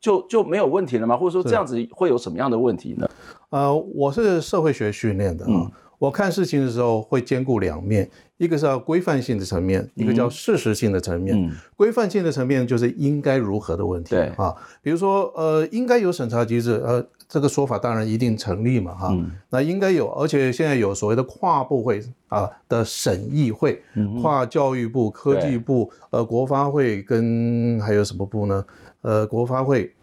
[0.00, 1.16] 就就没有问题了吗？
[1.16, 3.08] 或者说这样子会有什么样的问题呢？
[3.50, 11.36] 呃，我是社会学训练的啊，嗯、我看事情的时候会兼顾两面，一个是要规范性的层面，一个叫事实性的层面。
[11.40, 14.16] 嗯、规范性的层面就是应该如何的问题。
[14.16, 17.06] 对啊，比如说呃，应该有审查机制，呃。
[17.28, 19.14] 这个说法当然一定成立嘛，哈，
[19.50, 23.82] 那应该有，而且现在有所谓的跨部会啊的审议会，
[24.22, 28.64] 跨教育部、科技部、呃国发会跟还有什么部呢？
[29.02, 29.94] 呃国发会，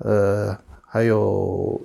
[0.00, 1.80] 呃还有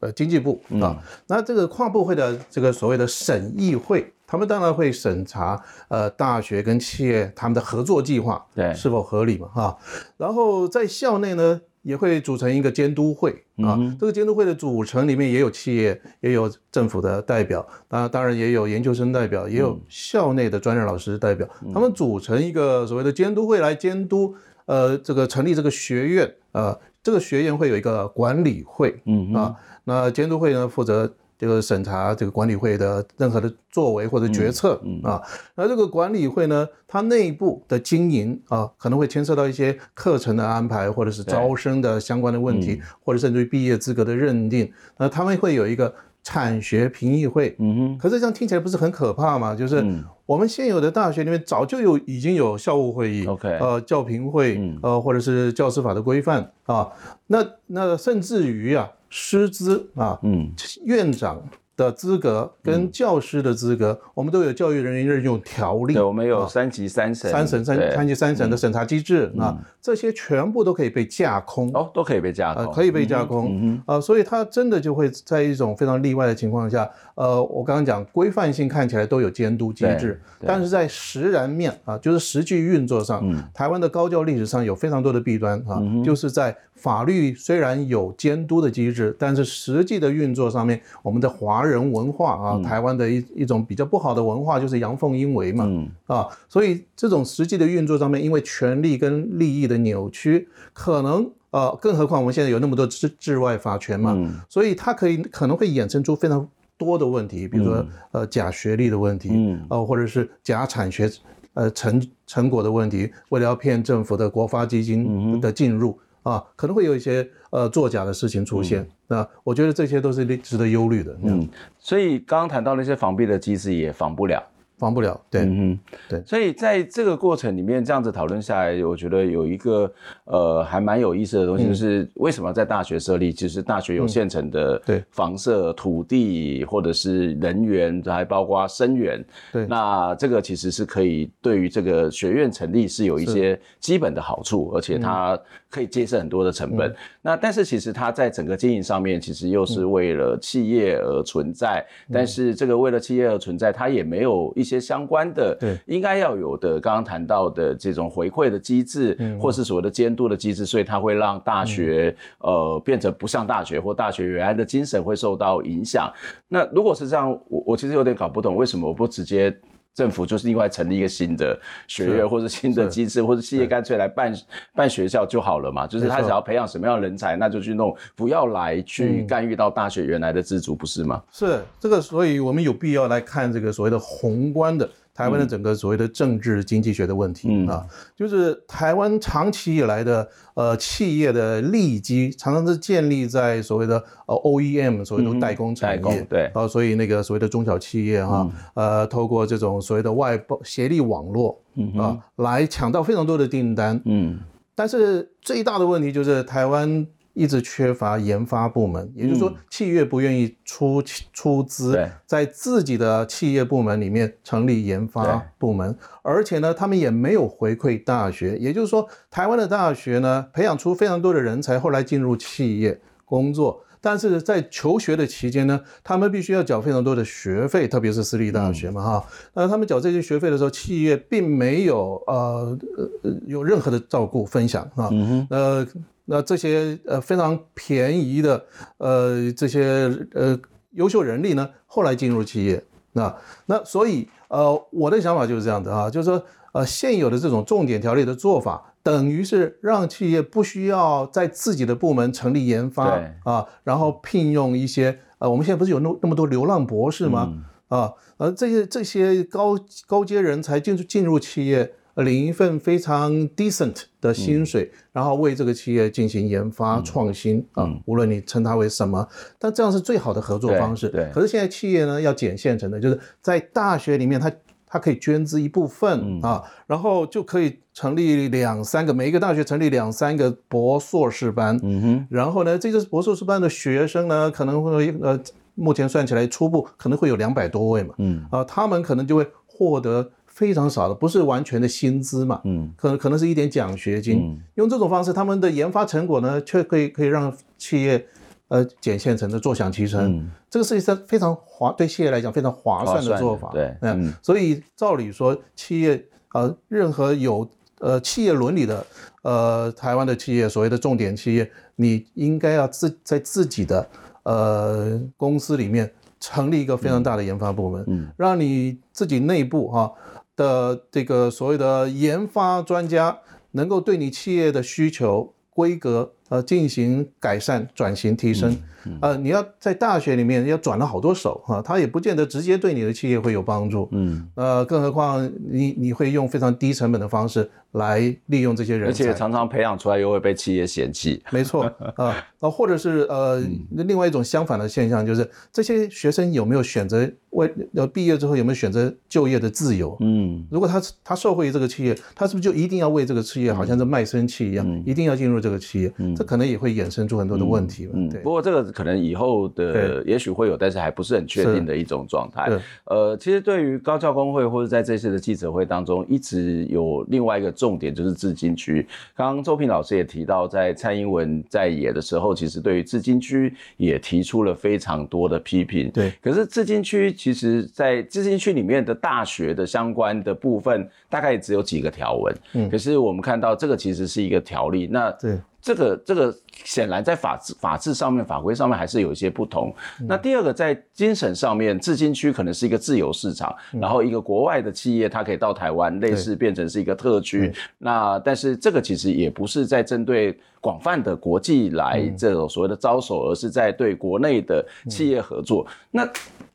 [0.00, 8.74] 呃经济部啊，那这个跨部会的这个所谓的审议会，他们当然会审查呃大学跟企业他们的合作计划对。
[8.74, 9.78] 是否合理嘛，哈，
[10.16, 11.60] 然后在校内呢。
[11.84, 24.34] 也会组成一个监督会啊，这个监督会的组成里面也有企业，也有政府的代表，当当然也有研究生代表，也有校内的专任老师代表，他们组成一个所谓的监督会来监督，
[24.66, 31.14] 呃，这个成立这个学院，呃，这个学院会有一个管理会，嗯啊，那监督会呢负责。
[31.44, 35.22] 这个审查这个管理会的任何的作为或者决策、嗯嗯、啊，
[35.54, 44.72] 那这个管理会呢，它内部的经营啊，可能会牵涉到一些课程的安排，或者是招生的相关的问题，嗯、或者甚至于毕业资格的认定。
[44.96, 47.54] 那他们会有一个产学评议会。
[47.58, 47.98] 嗯哼。
[47.98, 49.54] 可是这样听起来不是很可怕吗？
[49.54, 49.84] 就是
[50.24, 56.88] 我们现有的大学里面早就有已经有校务会议，OK，呃，教评会，嗯、呃，或者是教师法的规范啊。
[57.26, 58.90] 那那甚至于啊。
[59.16, 61.40] 师资啊，嗯，院长
[61.76, 65.94] 的资格跟教师的资格，我们都有教育人员任用条例。
[65.94, 71.70] 对，我们有三级三审，三审三三级三审的审查机制啊，这些全部都可以被架空。
[71.74, 73.80] 哦，都可以被架空，可以被架空。
[73.86, 106.46] 啊，所以它真的就会在一种非常例外的情况下，呃，我刚刚讲规范性看起来都有监督机制，但是在实然面啊，就是实际运作上，台湾的高教历史上有非常多的弊端啊，就是在法律虽然有监督的机制，但是实际的运作上面，我们的华人文化啊，台湾的一一种比较不好的文化就是阳奉阴违嘛，嗯、啊，所以这种实际的运作上面，因为权力跟利益的扭曲，可能呃，更何况我们现在有那么多治治外法权嘛，嗯、所以它可以可能会衍生出非常
[106.76, 111.10] 多的问题，比如说、嗯、呃假学历的问题，嗯，呃或者是假产学
[111.54, 115.98] 呃成成果的问题，为了要骗政府的国发基金的进入。
[116.24, 121.16] 啊，可能会有一些呃作假的事情出现，嗯、那我觉得这些都是值得忧虑的。
[121.22, 124.42] 嗯，所以刚刚谈到那些防弊的机制也防不了。
[124.84, 125.78] 防不了，对，嗯，
[126.10, 129.90] 对，所以在这个过程里面，这样子讨论下来，我觉得有一个
[130.24, 135.02] 呃还蛮有意思的东西，就是为什么在大学设立，其实大学有现成的对。
[135.10, 146.94] 房舍、土地或者是人员，还包括生源，对，那这个其实是可以对于这个学院成立是有一些基本的好处，而且它可以节省很多的成本。
[147.22, 154.73] 那但是其实它在整个经营上面，其实又是为了企业而存在，但是这个为了企业而存在，它也没有一。
[154.73, 166.12] 一些相关的，对，应该要有的，刚刚谈到的这种回馈的机制，嗯，或是所谓的监督的机制，所以它会让大学，嗯、呃，变成不上大学，或大学原来的精神会受到影响。
[166.48, 169.56] 那如果是这样，我我其实有点搞不懂，为什么我不直接？
[169.94, 174.34] 政府就是另外成立一个新的学院，或者新的机制，或者企业干脆来办
[174.74, 175.86] 办学校就好了嘛？
[175.86, 181.22] 就是他想要培养什么样的人才，那就去弄，不要来去干预到大学原来的自主，不是吗？
[181.30, 184.88] 是这个，所以我们有必要来看这个所谓的宏观的。
[185.14, 196.46] 台湾的整个所谓的政治经济学的问题、嗯、啊，就是台湾长期以来的呃企业的利基，常常是建立在所谓的呃 OEM，所谓的代工产业，嗯、对。
[196.52, 204.40] 啊，所以那个所谓的中小企业哈，嗯、呃，透过这种所谓的外包协力网络，嗯啊，来抢到非常多的订单，嗯，
[204.74, 207.06] 但是最大的问题就是台湾。
[207.34, 218.56] 一直缺乏研发部门，也就是说，企业不愿意出出资，在自己的企业部门里面成立研发部门，而且呢，他们也没有回馈大学。
[218.58, 229.26] 也就是说，台湾的大学呢，培养出非常多的人才，后来进入企业工作，但是在求学的期间呢，他们必须要缴非常多的学费，特别是私立大学嘛，哈。
[229.54, 235.10] 那他们缴这些学费的时候，企业并没有呃呃有任何的照顾分享啊，
[235.50, 235.84] 呃。
[236.26, 238.64] 那这些呃非常便宜的
[238.96, 240.58] 呃这些呃
[240.92, 242.82] 优秀人力呢，后来进入企业，
[243.12, 257.48] 那那所以呃我的想法就是这样的啊，就是说呃现有的这种重点条例的做法，等于是让企业不需要在自己的部门成立研发对啊，然后聘用一些呃我们现在不是有那那么多流浪博士吗？
[257.90, 261.92] 嗯、啊，而这些这些高高阶人才进入进入企业。
[262.22, 269.26] 领一份非常 decent 的薪水，嗯、然后为这个企业进行研发创新啊，嗯、无论你称它为什么，
[269.58, 271.08] 但这样是最好的合作方式。
[271.08, 271.24] 对。
[271.24, 281.76] 对，可是现在企业呢，要捡现成的，就是在大学里面它，它它可以捐资一部分、嗯、啊，然后就可以成立两三个，每一个大学成立两三个博硕士班。
[281.82, 285.40] 嗯哼，然后呢，这个博硕士班的学生呢，可能会呃，
[285.74, 288.14] 目前算起来初步可能会有两百多位嘛。
[288.18, 292.62] 嗯啊，他们可能就会获得非常少的，不是完全的薪资嘛。
[292.64, 294.38] 嗯，可能可能是一点奖学金。
[294.38, 298.26] 嗯，用这种方式，他们的研发成果呢，却可以可以让企业。
[298.68, 303.70] 呃，捡现成的，坐享其成，嗯、这个是一个非常划，对企业来讲非常划算的做法。
[303.72, 307.68] 对，嗯，所以照理说，企业呃，任何有
[308.00, 309.06] 呃企业伦理的
[309.42, 314.08] 呃台湾的企业，所谓的重点企业，你应该要自在自己的
[314.44, 320.10] 呃公司里面成立一个非常大的研发部门，嗯，让你自己内部哈、啊、
[320.56, 323.38] 的这个所谓的研发专家，
[323.72, 326.32] 能够对你企业的需求规格。
[326.50, 328.76] 呃，进行改善、转型、提升。
[329.20, 334.08] 呃，你要在大学里面要转了好多手哈，他也不见得直接对你的企业会有帮助。
[334.12, 341.42] 嗯，呃，更何况你你会用非常低成本的方式来利用这些人，而且常常培养出来又会被企业嫌弃。
[341.50, 341.84] 没错
[342.16, 350.16] 啊， 呃，或者是呃，另外一种相反的现象就是这些学生有没有选择为呃毕业之后有没有选择就业的自由？
[350.20, 356.12] 嗯，如果他他受惠于这个企业，他是不是就一定要为这个企业好像是卖身契一样，嗯、一定要进入这个企业？
[356.16, 358.08] 嗯，这可能也会衍生出很多的问题。
[358.12, 358.40] 嗯，对。
[358.40, 358.93] 不过这个。
[358.94, 362.70] 可能以后的也许会有，但是还不是很确定的一种状态。
[363.06, 369.06] 呃，其实对于高教工会或者在这次的记者会当中，一直有另外一个重点就是自金区。
[369.34, 376.10] 刚刚周平老师也提到，在蔡英文在野的时候，其实对于自金区也提出了非常多的批评。
[376.10, 382.54] 对，可是自金区其实，在自金区里面的大学的相关的部分，大概只有几个条文。
[382.74, 385.08] 嗯，可是我们看到这个其实是一个条例。
[385.10, 385.58] 那对。
[385.84, 389.94] 这个这个显然在法制法制上面法规上面还是有一些不同。
[390.26, 397.70] 那第二个在精神上面，自金区可能是一个自由市场，然后一个国外的企业它可以到台湾，类似变成是一个特区。
[397.98, 405.86] 那但是这个其实也不是在针对广泛的国际来这种所谓的招手，而是在对国内的企业合作。
[406.10, 406.26] 那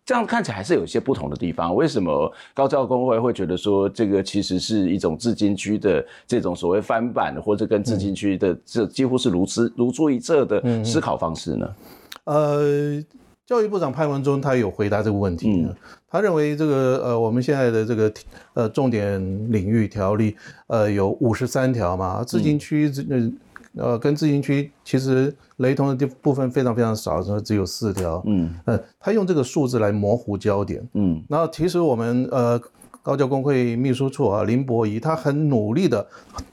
[0.10, 1.76] 这样看起来还是有一些不同的地方。
[1.76, 11.76] 为什么高教工会会觉得说这个其实是一种自金区的这种所谓翻版，或者跟自金区的这几乎是如出如出一辙的思考方式呢？
[12.24, 13.00] 呃，
[13.46, 15.76] 教育部长潘文忠他有回答这个问题，嗯、
[16.10, 18.12] 他认为这个呃我们现在的这个
[18.56, 23.04] 呃重点领域条例呃有五十三条嘛，自金区这。
[23.08, 23.38] 嗯
[23.80, 28.22] 呃，跟自金区其实雷同的地部分非常非常少，说只有四条。
[28.26, 30.88] 嗯，呃，他用这个数字来模糊焦点。
[30.94, 32.62] 嗯，然后其实我们呃
[33.02, 36.06] 高教工会秘书处啊林博仪他很努力的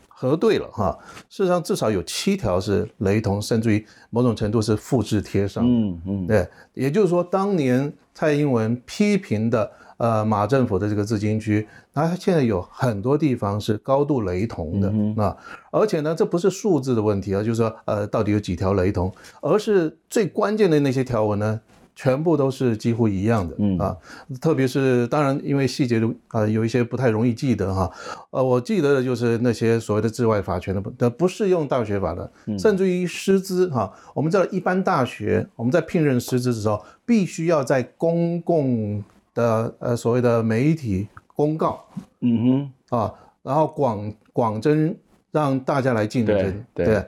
[0.08, 0.96] 核对了哈，
[1.28, 5.64] 事实上至少有七条是雷同，甚至于某种程度是复制贴上。
[5.66, 9.70] 嗯嗯，对，也就是说当年蔡英文批评的。
[9.98, 11.66] 呃，马政府的这个自金区，
[12.04, 15.34] 它现在有很多地方是高度雷同的，嗯、啊，
[15.70, 21.58] 而且呢，这不是数字的问题啊，就是说，呃，到底有几条雷同，而是最关键的那些条文呢，
[21.94, 23.78] 全部都是几乎一样的，嗯。
[23.78, 23.96] 啊，
[24.42, 27.90] 特别是当然，因为细节的啊、呃，有一些不太容易记得哈，
[28.28, 39.02] 呃，我记得的就是那些所谓的治外法权的不的不适用大学法的，甚至于师资哈，我们知道一般大学我们在聘任师资的时候，必须要在公共
[39.34, 41.84] 的呃所谓的媒体公告，
[42.20, 42.72] 嗯哼。
[42.88, 44.94] 啊，然后广广征
[45.32, 47.04] 让大家来竞争，对，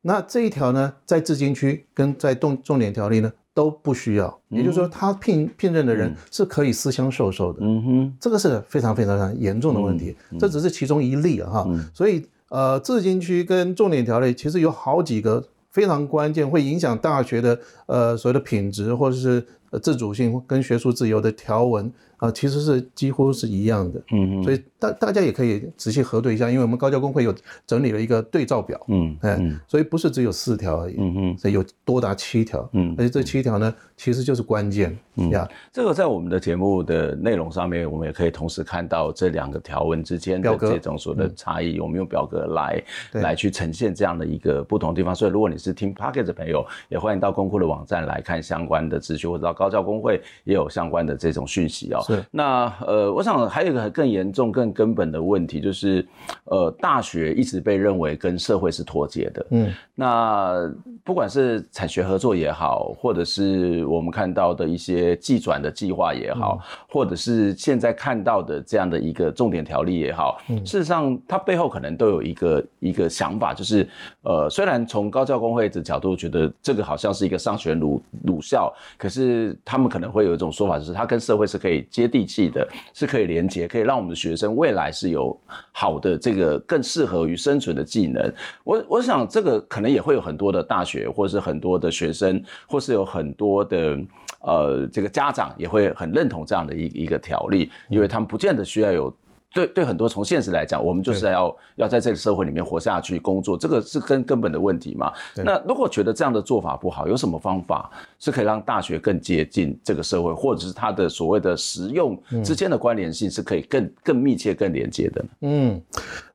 [0.00, 19.46] 那这一条呢，在自金区跟在重重点条例呢都不需要，嗯、也就是说他聘聘任的人是可以私相授受的，嗯哼，这个是非常非常非常严重的问题，嗯、这只是其中一例啊哈，嗯、所以呃自金区跟重点条例其实有好几个非常关键会影响大学的呃所谓的品质或者是。
[19.70, 24.00] 呃，自主性跟学术自由的条文啊，其实是几乎是一样的。
[24.12, 27.34] 嗯嗯，所以大大家也可以仔细核对一下，因为我们高教工会有
[27.66, 28.80] 整理了一个对照表。
[28.88, 30.96] 嗯，哎，所以不是只有四条而已。
[30.98, 32.68] 嗯嗯，所以有多达七条。
[32.72, 34.96] 嗯，而且这七条呢，其实就是关键。
[35.16, 41.78] 嗯呀，这个在我们的节目的内容上面，我们也可以同时看到这两个条文之间的这种所谓的差异。
[41.80, 45.14] 我们用表格来来去呈现这样的一个不同的地方。
[45.14, 49.57] 所以，如果你是听 Podcast 的朋友，也欢迎到公库的网站来看相关的资讯，或者到。
[49.58, 52.00] 高教工会也有相关的这种讯息哦。
[52.06, 52.24] 是。
[52.30, 56.06] 那呃，我想还有一个更严重、更根本的问题，就是
[56.44, 59.46] 呃，大学一直被认为跟社会是脱节的。
[59.50, 59.72] 嗯。
[59.94, 73.88] 那不管是产学合作也好，或者是我们看到的一些技转的计划也好，嗯、或者是现在看到的这样的一个重点条例也好，嗯、事实上它背后可能都有一个一个想法，就是
[74.22, 85.38] 呃，虽然从高教工会的角度觉得这个好像是一个商学鲁鲁校，可是他们可能会有一种说法，就是它跟社会是可以接地气的，是可以连接，可以让我们的学生未来是有
[85.72, 88.32] 好的这个更适合于生存的技能。
[88.64, 93.98] 我我想这个可能也会有很多的大学，或是很多的学生，或是有很多的
[94.40, 99.14] 呃这个家长也会很认同这样的一一个条例，因为他们不见得需要有。
[99.54, 105.10] 对对，很多从现实来讲，我们就是要要在这个社会里面活下去，工作，这个是根根本的问题嘛。
[105.36, 115.28] 那如果觉得这样的做法不好，有什么方法是可以让大学更接近这个社会，或者是它的所谓的实用之间的关联性是可以更更密切、更连接的呢？
[115.40, 115.82] 嗯，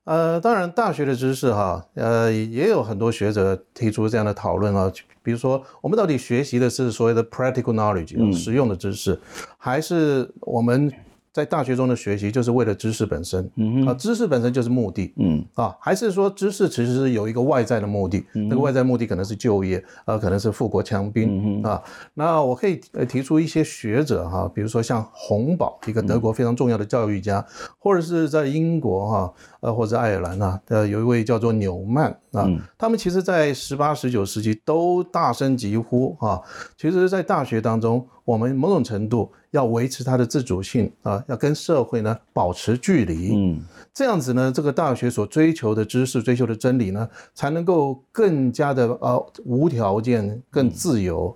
[0.05, 4.91] 呃，当然，大学的知识哈，呃，也有很多学者提出这样的讨论啊，
[5.21, 9.17] 比如说，我们到底学习的是所谓的 practical knowledge，实用的知识，
[9.59, 10.91] 还是我们？
[11.33, 15.43] 在大学中的学习就是为了知识本身，嗯啊，知识本身就是目的，嗯。
[15.55, 29.33] 啊，还是说知识其实是有一个外在的目的，嗯、那个外在目的可能是就业，呃，可能是富国强兵，嗯、啊，那我可以呃提出一些学者哈，比如说像洪堡，一个德国非常重要的教育家，嗯、或者是在英国哈，
[29.63, 36.41] 呃，或者爱尔兰啊，呃，有一位叫做纽曼啊，嗯、他们其实在十八、十九世纪都大声疾呼啊，
[36.77, 38.05] 其实，在大学当中。
[38.25, 43.61] 我们某种程度要维持它的自主性啊，要跟社会呢保持距离，嗯，
[43.93, 47.05] 这样子呢，这个大学所追求的知识、追求的真理呢，
[47.35, 51.35] 才能够更加的呃无条件、更自由，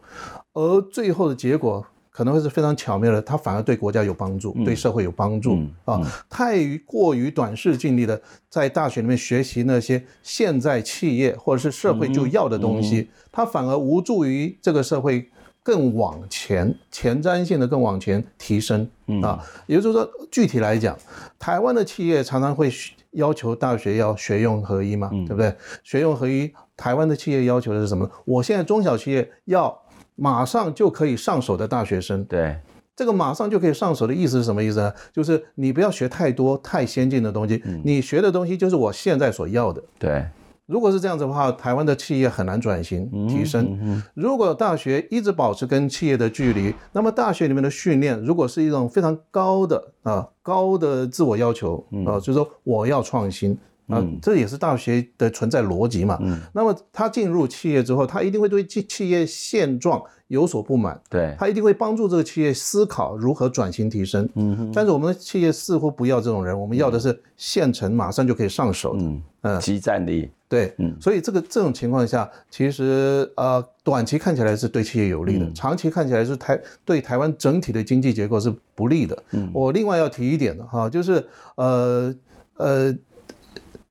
[0.53, 1.85] 而最后的结果
[2.17, 5.55] 可能会是非常巧妙的，它反而对国家有帮助，对社会有帮助
[5.85, 6.01] 啊。
[6.27, 15.29] 太于过于短视近利的，在大学里面学习那些现在企业或者是社会就要的东西，它反而无助于这个社会。
[15.61, 18.89] 更往前，前瞻性的更往前提升
[19.21, 20.97] 啊，也就是说，具体来讲，
[21.37, 22.71] 台湾的企业常常会
[23.11, 25.53] 要求大学要学用合一嘛，对不对？
[25.83, 28.09] 学用合一，台湾的企业要求的是什么？
[28.23, 29.77] 我现在中小企业要
[30.17, 32.59] 马上就可以上手的大学生，对，
[32.93, 34.91] 这个马上就可以上手的意思是什么意思呢？
[35.13, 40.25] 就是你不要学太多太先进的东西，你学的东西就是我现在所要的，对。
[40.65, 44.03] 如果是这样子的话，台湾的企业很难转型提升。
[44.13, 53.57] 如果大学一直保持跟企业的距离，那么大学里面的训练如果是一种非常高的啊高的自我要求啊，就是说我要创新
[53.87, 56.17] 啊，这也是大学的存在逻辑嘛。
[56.21, 64.27] 嗯那么他进入企业之后，他一定会对企企业现状有所不满，对，他一定会帮助这个企业思考如何转型提升。
[64.35, 69.03] 嗯，但是我们的企业似乎不要这种人，我们要的是现成马上就可以上手的，
[69.43, 70.29] 嗯，即战力。
[70.49, 79.23] 对，嗯，所以这个这种情况下，其实呃，短期看起来是对企业有利的，嗯、长期看起来是台对台湾整体的经济结构是不利的。
[79.31, 81.25] 嗯，我另外要提一点的哈，就是
[81.55, 82.15] 呃
[82.55, 82.95] 呃，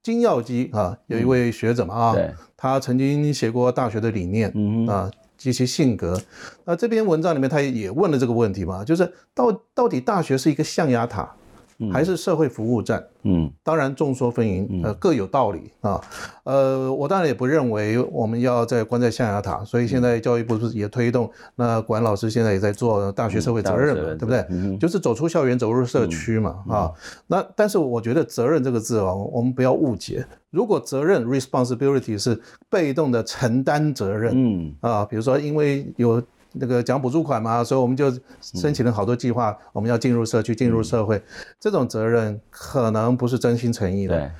[0.07, 6.17] 金耀基啊，有一位学者嘛啊，嗯、他曾经写过大学的理念，嗯啊及其性格。
[6.65, 11.35] 那这篇文章里面他也问了这个问题嘛，就是到到底大学是一个象牙塔，
[11.93, 16.01] 还是社会服务站，嗯，当然众说纷纭，呃，各有道理啊，
[16.45, 24.77] 呃，我当然也不认为我们要再关在象牙塔，所以现在教育部不是也推动，那管老师现在也在做大学社会责任嘛，对不对？
[24.79, 26.91] 就是走出校园，走入社区嘛，啊，
[27.27, 36.23] 那但是我觉得责任这个字啊，我们不要误解，如果责任 responsibility 是被动的承担责任，嗯，啊，比如说因为有。
[36.59, 41.23] 那个奖补助款嘛，所以我们就申请了好多计划，嗯、我们要进入社区、进入社会，嗯、
[41.61, 44.33] 这种责任可能不是真心诚意的。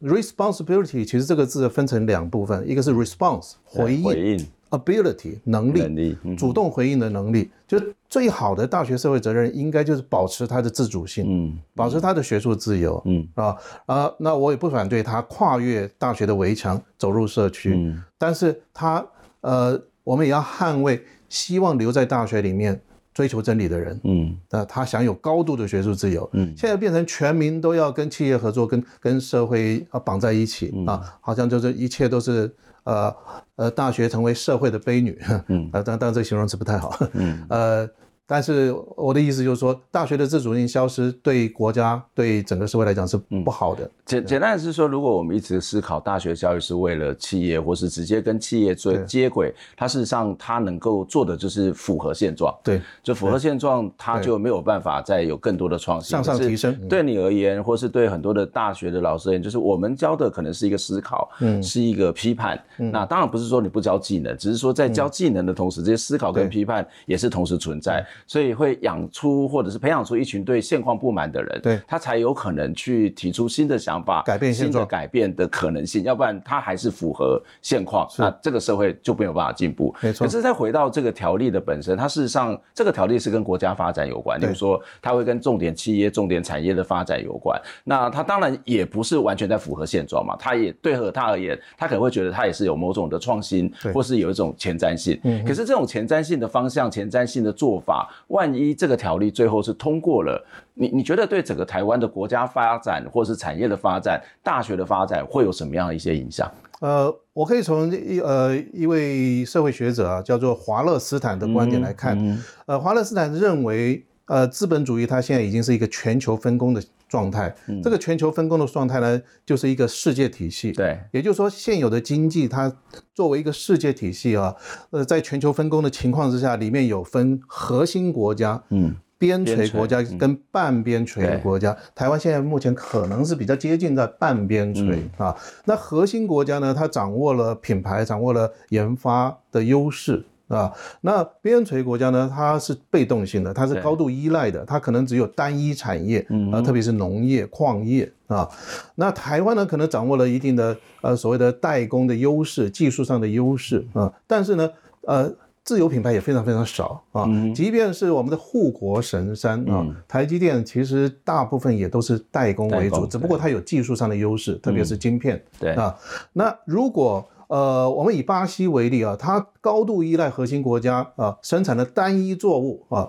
[0.00, 7.50] 对，responsibility 其实这个字分成两部分，一个是 response 回应，回应，ability 能力，能力嗯、主动回应的能力。
[7.66, 13.26] 就最好的大学社会责任应该就是保持它的自主性，嗯，保持它的学术自由，嗯。
[13.34, 13.56] 啊
[13.86, 19.04] 啊，那我也不反对他跨越大学的围墙走入社区，嗯，但是他
[19.40, 21.02] 呃，我们也要捍卫。
[21.32, 22.78] 希望留在大学里面
[23.14, 32.54] 追求真理的人，嗯，那他享有高度的学术自由，嗯，现在变成全民都要跟企业合作，跟跟社会啊绑在一起，嗯、啊，好像就是一切都是
[32.84, 33.16] 呃
[33.56, 35.18] 呃大学成为社会的悲女，
[35.48, 37.88] 嗯， 啊，当当然这个形容词不太好，嗯， 呃。
[38.32, 43.14] 但是我的意思就是说，大学的自主性消失，对国家、对整个社会来讲是
[43.44, 43.90] 不好的。
[44.06, 52.50] 简、嗯、简单的是说，如果我们一直思考大学教育是为了企业，或是直接跟企业做接轨，它事实上它能够做的就是符合现状。
[52.64, 56.88] 对，就符合现状，它就没有办法再有更多的创新，向上提升。
[56.88, 62.58] 对你而言，或是对很多的大学的老师而言，就是我们教的可能是一个思考，嗯，是一个批判。
[62.78, 69.08] 嗯、那当然不是说你不教技能，只是说在教技能的同时，嗯、这些思考跟批判也是同时存在，所以会养。
[69.12, 76.02] 出或者是培养出一群对现况不满的人，对，他才有可能去提出新的想法，改变新的改变的可能性。
[76.04, 79.94] 要不然他还是符合现况，那这个社会就没有办法进步。
[80.00, 80.26] 没错。
[80.26, 87.60] 可是再回到这个条例的本身，它事实上这个条例是跟国家发展有关，例如说它会跟重点企业、重点产业的发展有关。
[87.84, 95.20] 那它当然也不是完全在符合现状嘛，它也对和他而言，他可能会觉得它也是有某种的创新，或是有一种前瞻性。
[95.24, 95.44] 嗯。
[95.44, 100.44] 可是这种前瞻性的方向、前瞻性的做法，万一这个条例最后是通过了，
[100.74, 106.50] 你你觉得对整个台湾的国家发展，或是产业的发展、大学的发展，会有什么样的一些影响？
[106.80, 122.74] 呃，我可以从一呃一位社会学者啊，叫做华勒斯坦的观点来看，嗯嗯、呃，华勒斯坦认为，呃，资本主义它现在已经是一个全球分工的状态，嗯、这个全球分工的状态呢，就是一个世界体系，对，也就是说，现有的经济它
[123.14, 124.56] 作为一个世界体系啊，
[124.88, 128.96] 呃，在全球分工的情况之下，里面有分核心国家，嗯。
[129.18, 135.36] 边陲国家跟半边陲的国家，嗯、台湾现在目前可能是比较接近在半边陲、嗯、啊。
[135.64, 140.24] 那核心国家呢，它掌握了品牌，掌握了研发的优势
[140.56, 140.72] 啊。
[141.00, 148.48] 那边陲国家呢，它是被动性的，它是高度依赖的，它可能只有单一产业啊，特别是农业、矿业啊。
[148.94, 154.12] 那台湾呢，可能掌握了一定的呃所谓的代工的优势，技术上的优势啊。
[154.26, 154.70] 但是呢，
[155.02, 155.32] 呃。
[155.64, 157.24] 自有品牌也非常非常少啊，
[157.54, 165.40] 即便是我们的护国神山啊，台积电其实大部分也都是代工为主，只不过它有技术上的优势，特别是晶片。
[165.60, 165.96] 对啊，
[166.32, 173.06] 那如果呃我们以巴西为例啊，它高度依赖核心国家啊生产的单一作物啊，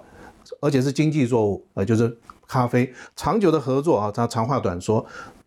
[0.59, 5.05] 而且是经济作物啊，就是咖啡，长久的合作啊，它长话短说，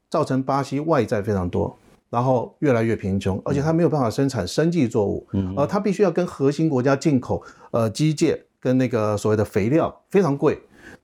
[0.08, 1.76] 造成巴西外债非常多。
[2.08, 7.42] 然后越来越贫穷，而且它没有办法生产生计作物，嗯，呃，它必须要跟核心国家进口，
[7.72, 10.56] 呃，机械跟那个所谓的肥料非常贵，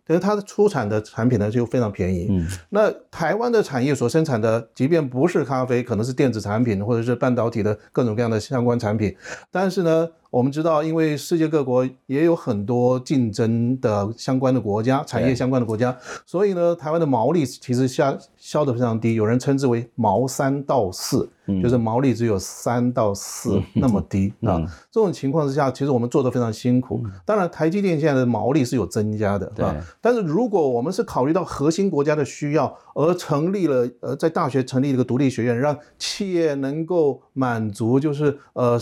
[0.07, 9.16] 可是它的出产的产品呢就非常便宜，嗯，那台湾的产业所生产的，即便不是咖啡，可能是电子产品或者是半导体的各种各样的相关产品，
[9.50, 10.09] 但是呢。
[10.33, 21.28] 我们知道，因为世界各国也有很多竞争的相关的国家，产业相关的国家，所以呢，台湾的毛利其实下削得非常低，有人称之为毛三到四，
[21.62, 24.59] 就是毛利只有三到四那么低啊。
[24.91, 27.05] 这种情况之下，其实我们做的非常辛苦。
[27.26, 38.80] 当然，台积电现在的毛利是有增加的啊，但是如果我们是考虑到核心国家的需要而成立了，呃，在大学成立一个独立学院，让企业能够满足，就是呃。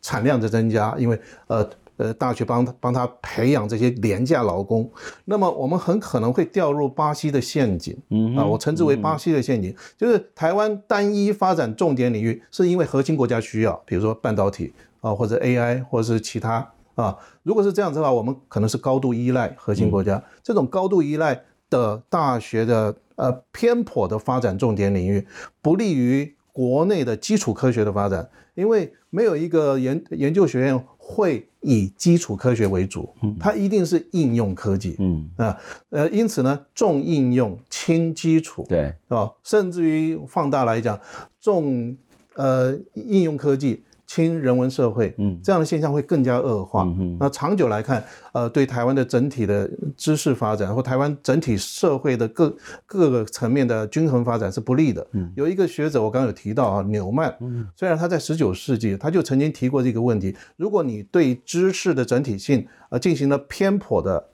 [0.00, 4.90] 产量的增加，因为呃呃，大学帮他帮他培养这些廉价劳工，
[5.26, 14.72] 那么我们很可能会掉入巴西的陷阱，嗯啊，我称之为巴西的陷阱，就是台湾单一发展重点领域，是因为核心国家需要，比如说半导体
[15.02, 21.38] 啊，或者 AI，或者是其他啊，如果是这样子的话，我们可能是高度依赖核心国家，这种高度依赖
[21.68, 25.26] 的大学的呃偏颇的发展重点领域，
[25.60, 28.30] 不利于国内的基础科学的发展。
[28.60, 33.08] 因为没有一个研研究学院会以基础科学为主，
[33.38, 35.56] 它一定是应用科技，嗯啊，
[35.88, 41.00] 呃，因此呢，重应用轻基础，对是吧，甚至于放大来讲，
[41.40, 41.96] 重
[42.34, 43.82] 呃应用科技。
[44.10, 46.82] 亲人文社会，嗯，这样的现象会更加恶化。
[46.82, 52.52] 嗯哼，那长久来看，呃，对台湾的整体的知识发展或台湾整体社会的各
[52.86, 55.06] 各个层面的均衡发展是不利的。
[55.12, 64.24] 嗯，有一个学者我刚刚有提到啊，纽曼，嗯，虽然他在十九世纪他就曾经提过这个问题：如果你对知识的整体性呃进行了偏颇的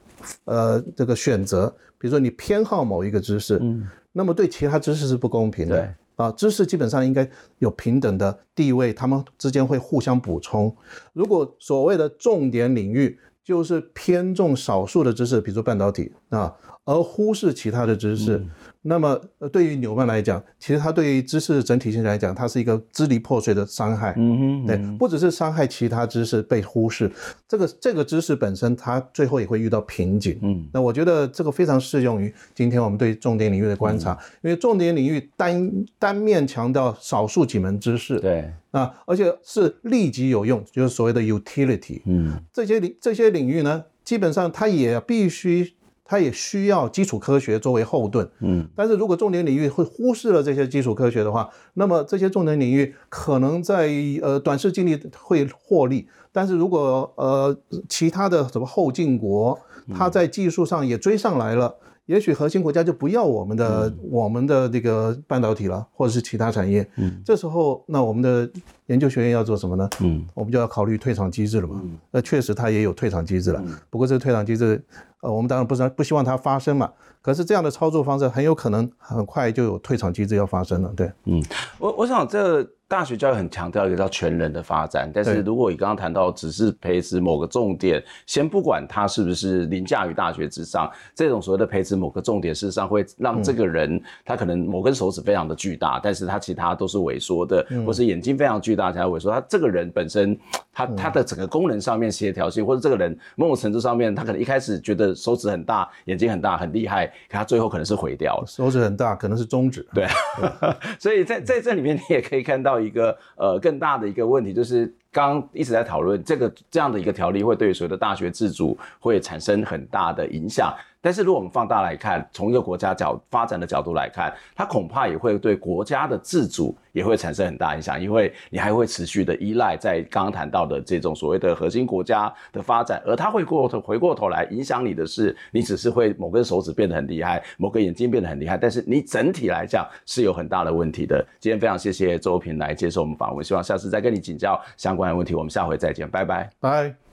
[0.46, 1.68] 呃这个选择，
[1.98, 5.94] 比如说你偏好某一个知识，嗯，那么对其他知识是不公平的。
[6.16, 6.24] 对。
[6.24, 10.74] 啊，知识基本上应该有平等的地位，他们之间会互相补充。
[11.12, 16.54] 如果所谓的重点领域就是偏重少数的知识，比如说半导体啊，
[16.84, 18.36] 而忽视其他的知识。
[18.36, 18.50] 嗯
[18.88, 19.20] 那么，
[19.52, 24.14] 对于纽曼来讲，其实他对于知识整体性来讲，它是一个支离破碎的伤害。
[24.16, 27.10] 嗯哼，对，不只是伤害其他知识被忽视，
[27.48, 30.38] 这个这个知识本身，它最后也会遇到瓶颈。
[30.40, 42.02] 嗯，那我觉得这个非常适用于今天我们对重点领域的观察，因为重点领域单单面强调少数几门知识，对啊，而且是立即有用，就是所谓的 utility。
[42.04, 45.74] 嗯，这些领这些领域呢，基本上它也必须。
[46.06, 53.90] 它也需要基础科学作为后盾，嗯，但是如果重点领域会忽视了这些基础科学的话，那么这些重点领域可能在
[54.22, 57.56] 呃短视经历会获利，但是如果呃
[57.88, 59.58] 其他的什么后进国，
[59.94, 61.76] 它在技术上也追上来了。
[62.06, 66.88] 也许核心国家就不要我们的、嗯、我们的这个半导体了，或者是其他产业。
[66.96, 68.48] 嗯，这时候那我们的
[68.86, 69.88] 研究学院要做什么呢？
[70.00, 71.80] 嗯，我们就要考虑退场机制了嘛。
[71.82, 73.60] 嗯，那确实它也有退场机制了。
[73.64, 74.82] 嗯，不过这个退场机制，
[75.20, 76.90] 呃，我们当然不是不希望它发生嘛。
[77.20, 80.92] 可是这样的操作方式很有可能很快就有退场机制要发生了。
[80.96, 81.42] 对，嗯，
[81.78, 82.70] 我我想这个。
[82.88, 99.32] 大学教育很强调一个叫全人的发展，但是如果你刚刚谈到只是培植某个重点，先不管他是不是凌驾于大学之上，这种所谓的培植某个重点，事实上会让这个人他可能某根手指非常的巨大，但是他其他都是萎缩的，或是眼睛非常巨大才萎缩。
[99.32, 100.38] 他这个人本身，
[100.72, 108.44] 他他的整个功能上面协调性，或者这个人某种程度上面，他可能一开始觉得手指很大，眼睛很大，很厉害，可他最后可能是毁掉了。
[108.46, 109.84] 手指很大，可能是中指。
[109.92, 110.06] 对，
[111.00, 112.75] 所以在在这里面你也可以看到。
[112.80, 120.74] 一个呃更大的一个问题就是，刚一直在讨论这个这样的一个条例会对所有的大学自主会产生很大的影响。
[121.06, 141.24] 但是，如果我们放大来看，从一个国家角发展的角度来看，它恐怕也会对国家的自主也会产生很大影响，因为你还会持续的依赖在刚刚谈到的这种所谓的核心国家的发展，而它会过头回过头来影响你的是，你只是会某根手指变得很厉害，某个眼睛变得很厉害，但是你整体来讲是有很大的问题的。
[141.38, 147.05] 今天非常谢谢周平来接受我们访问，希望下次再跟你请教相关的问题，我们下回再见，拜拜，拜。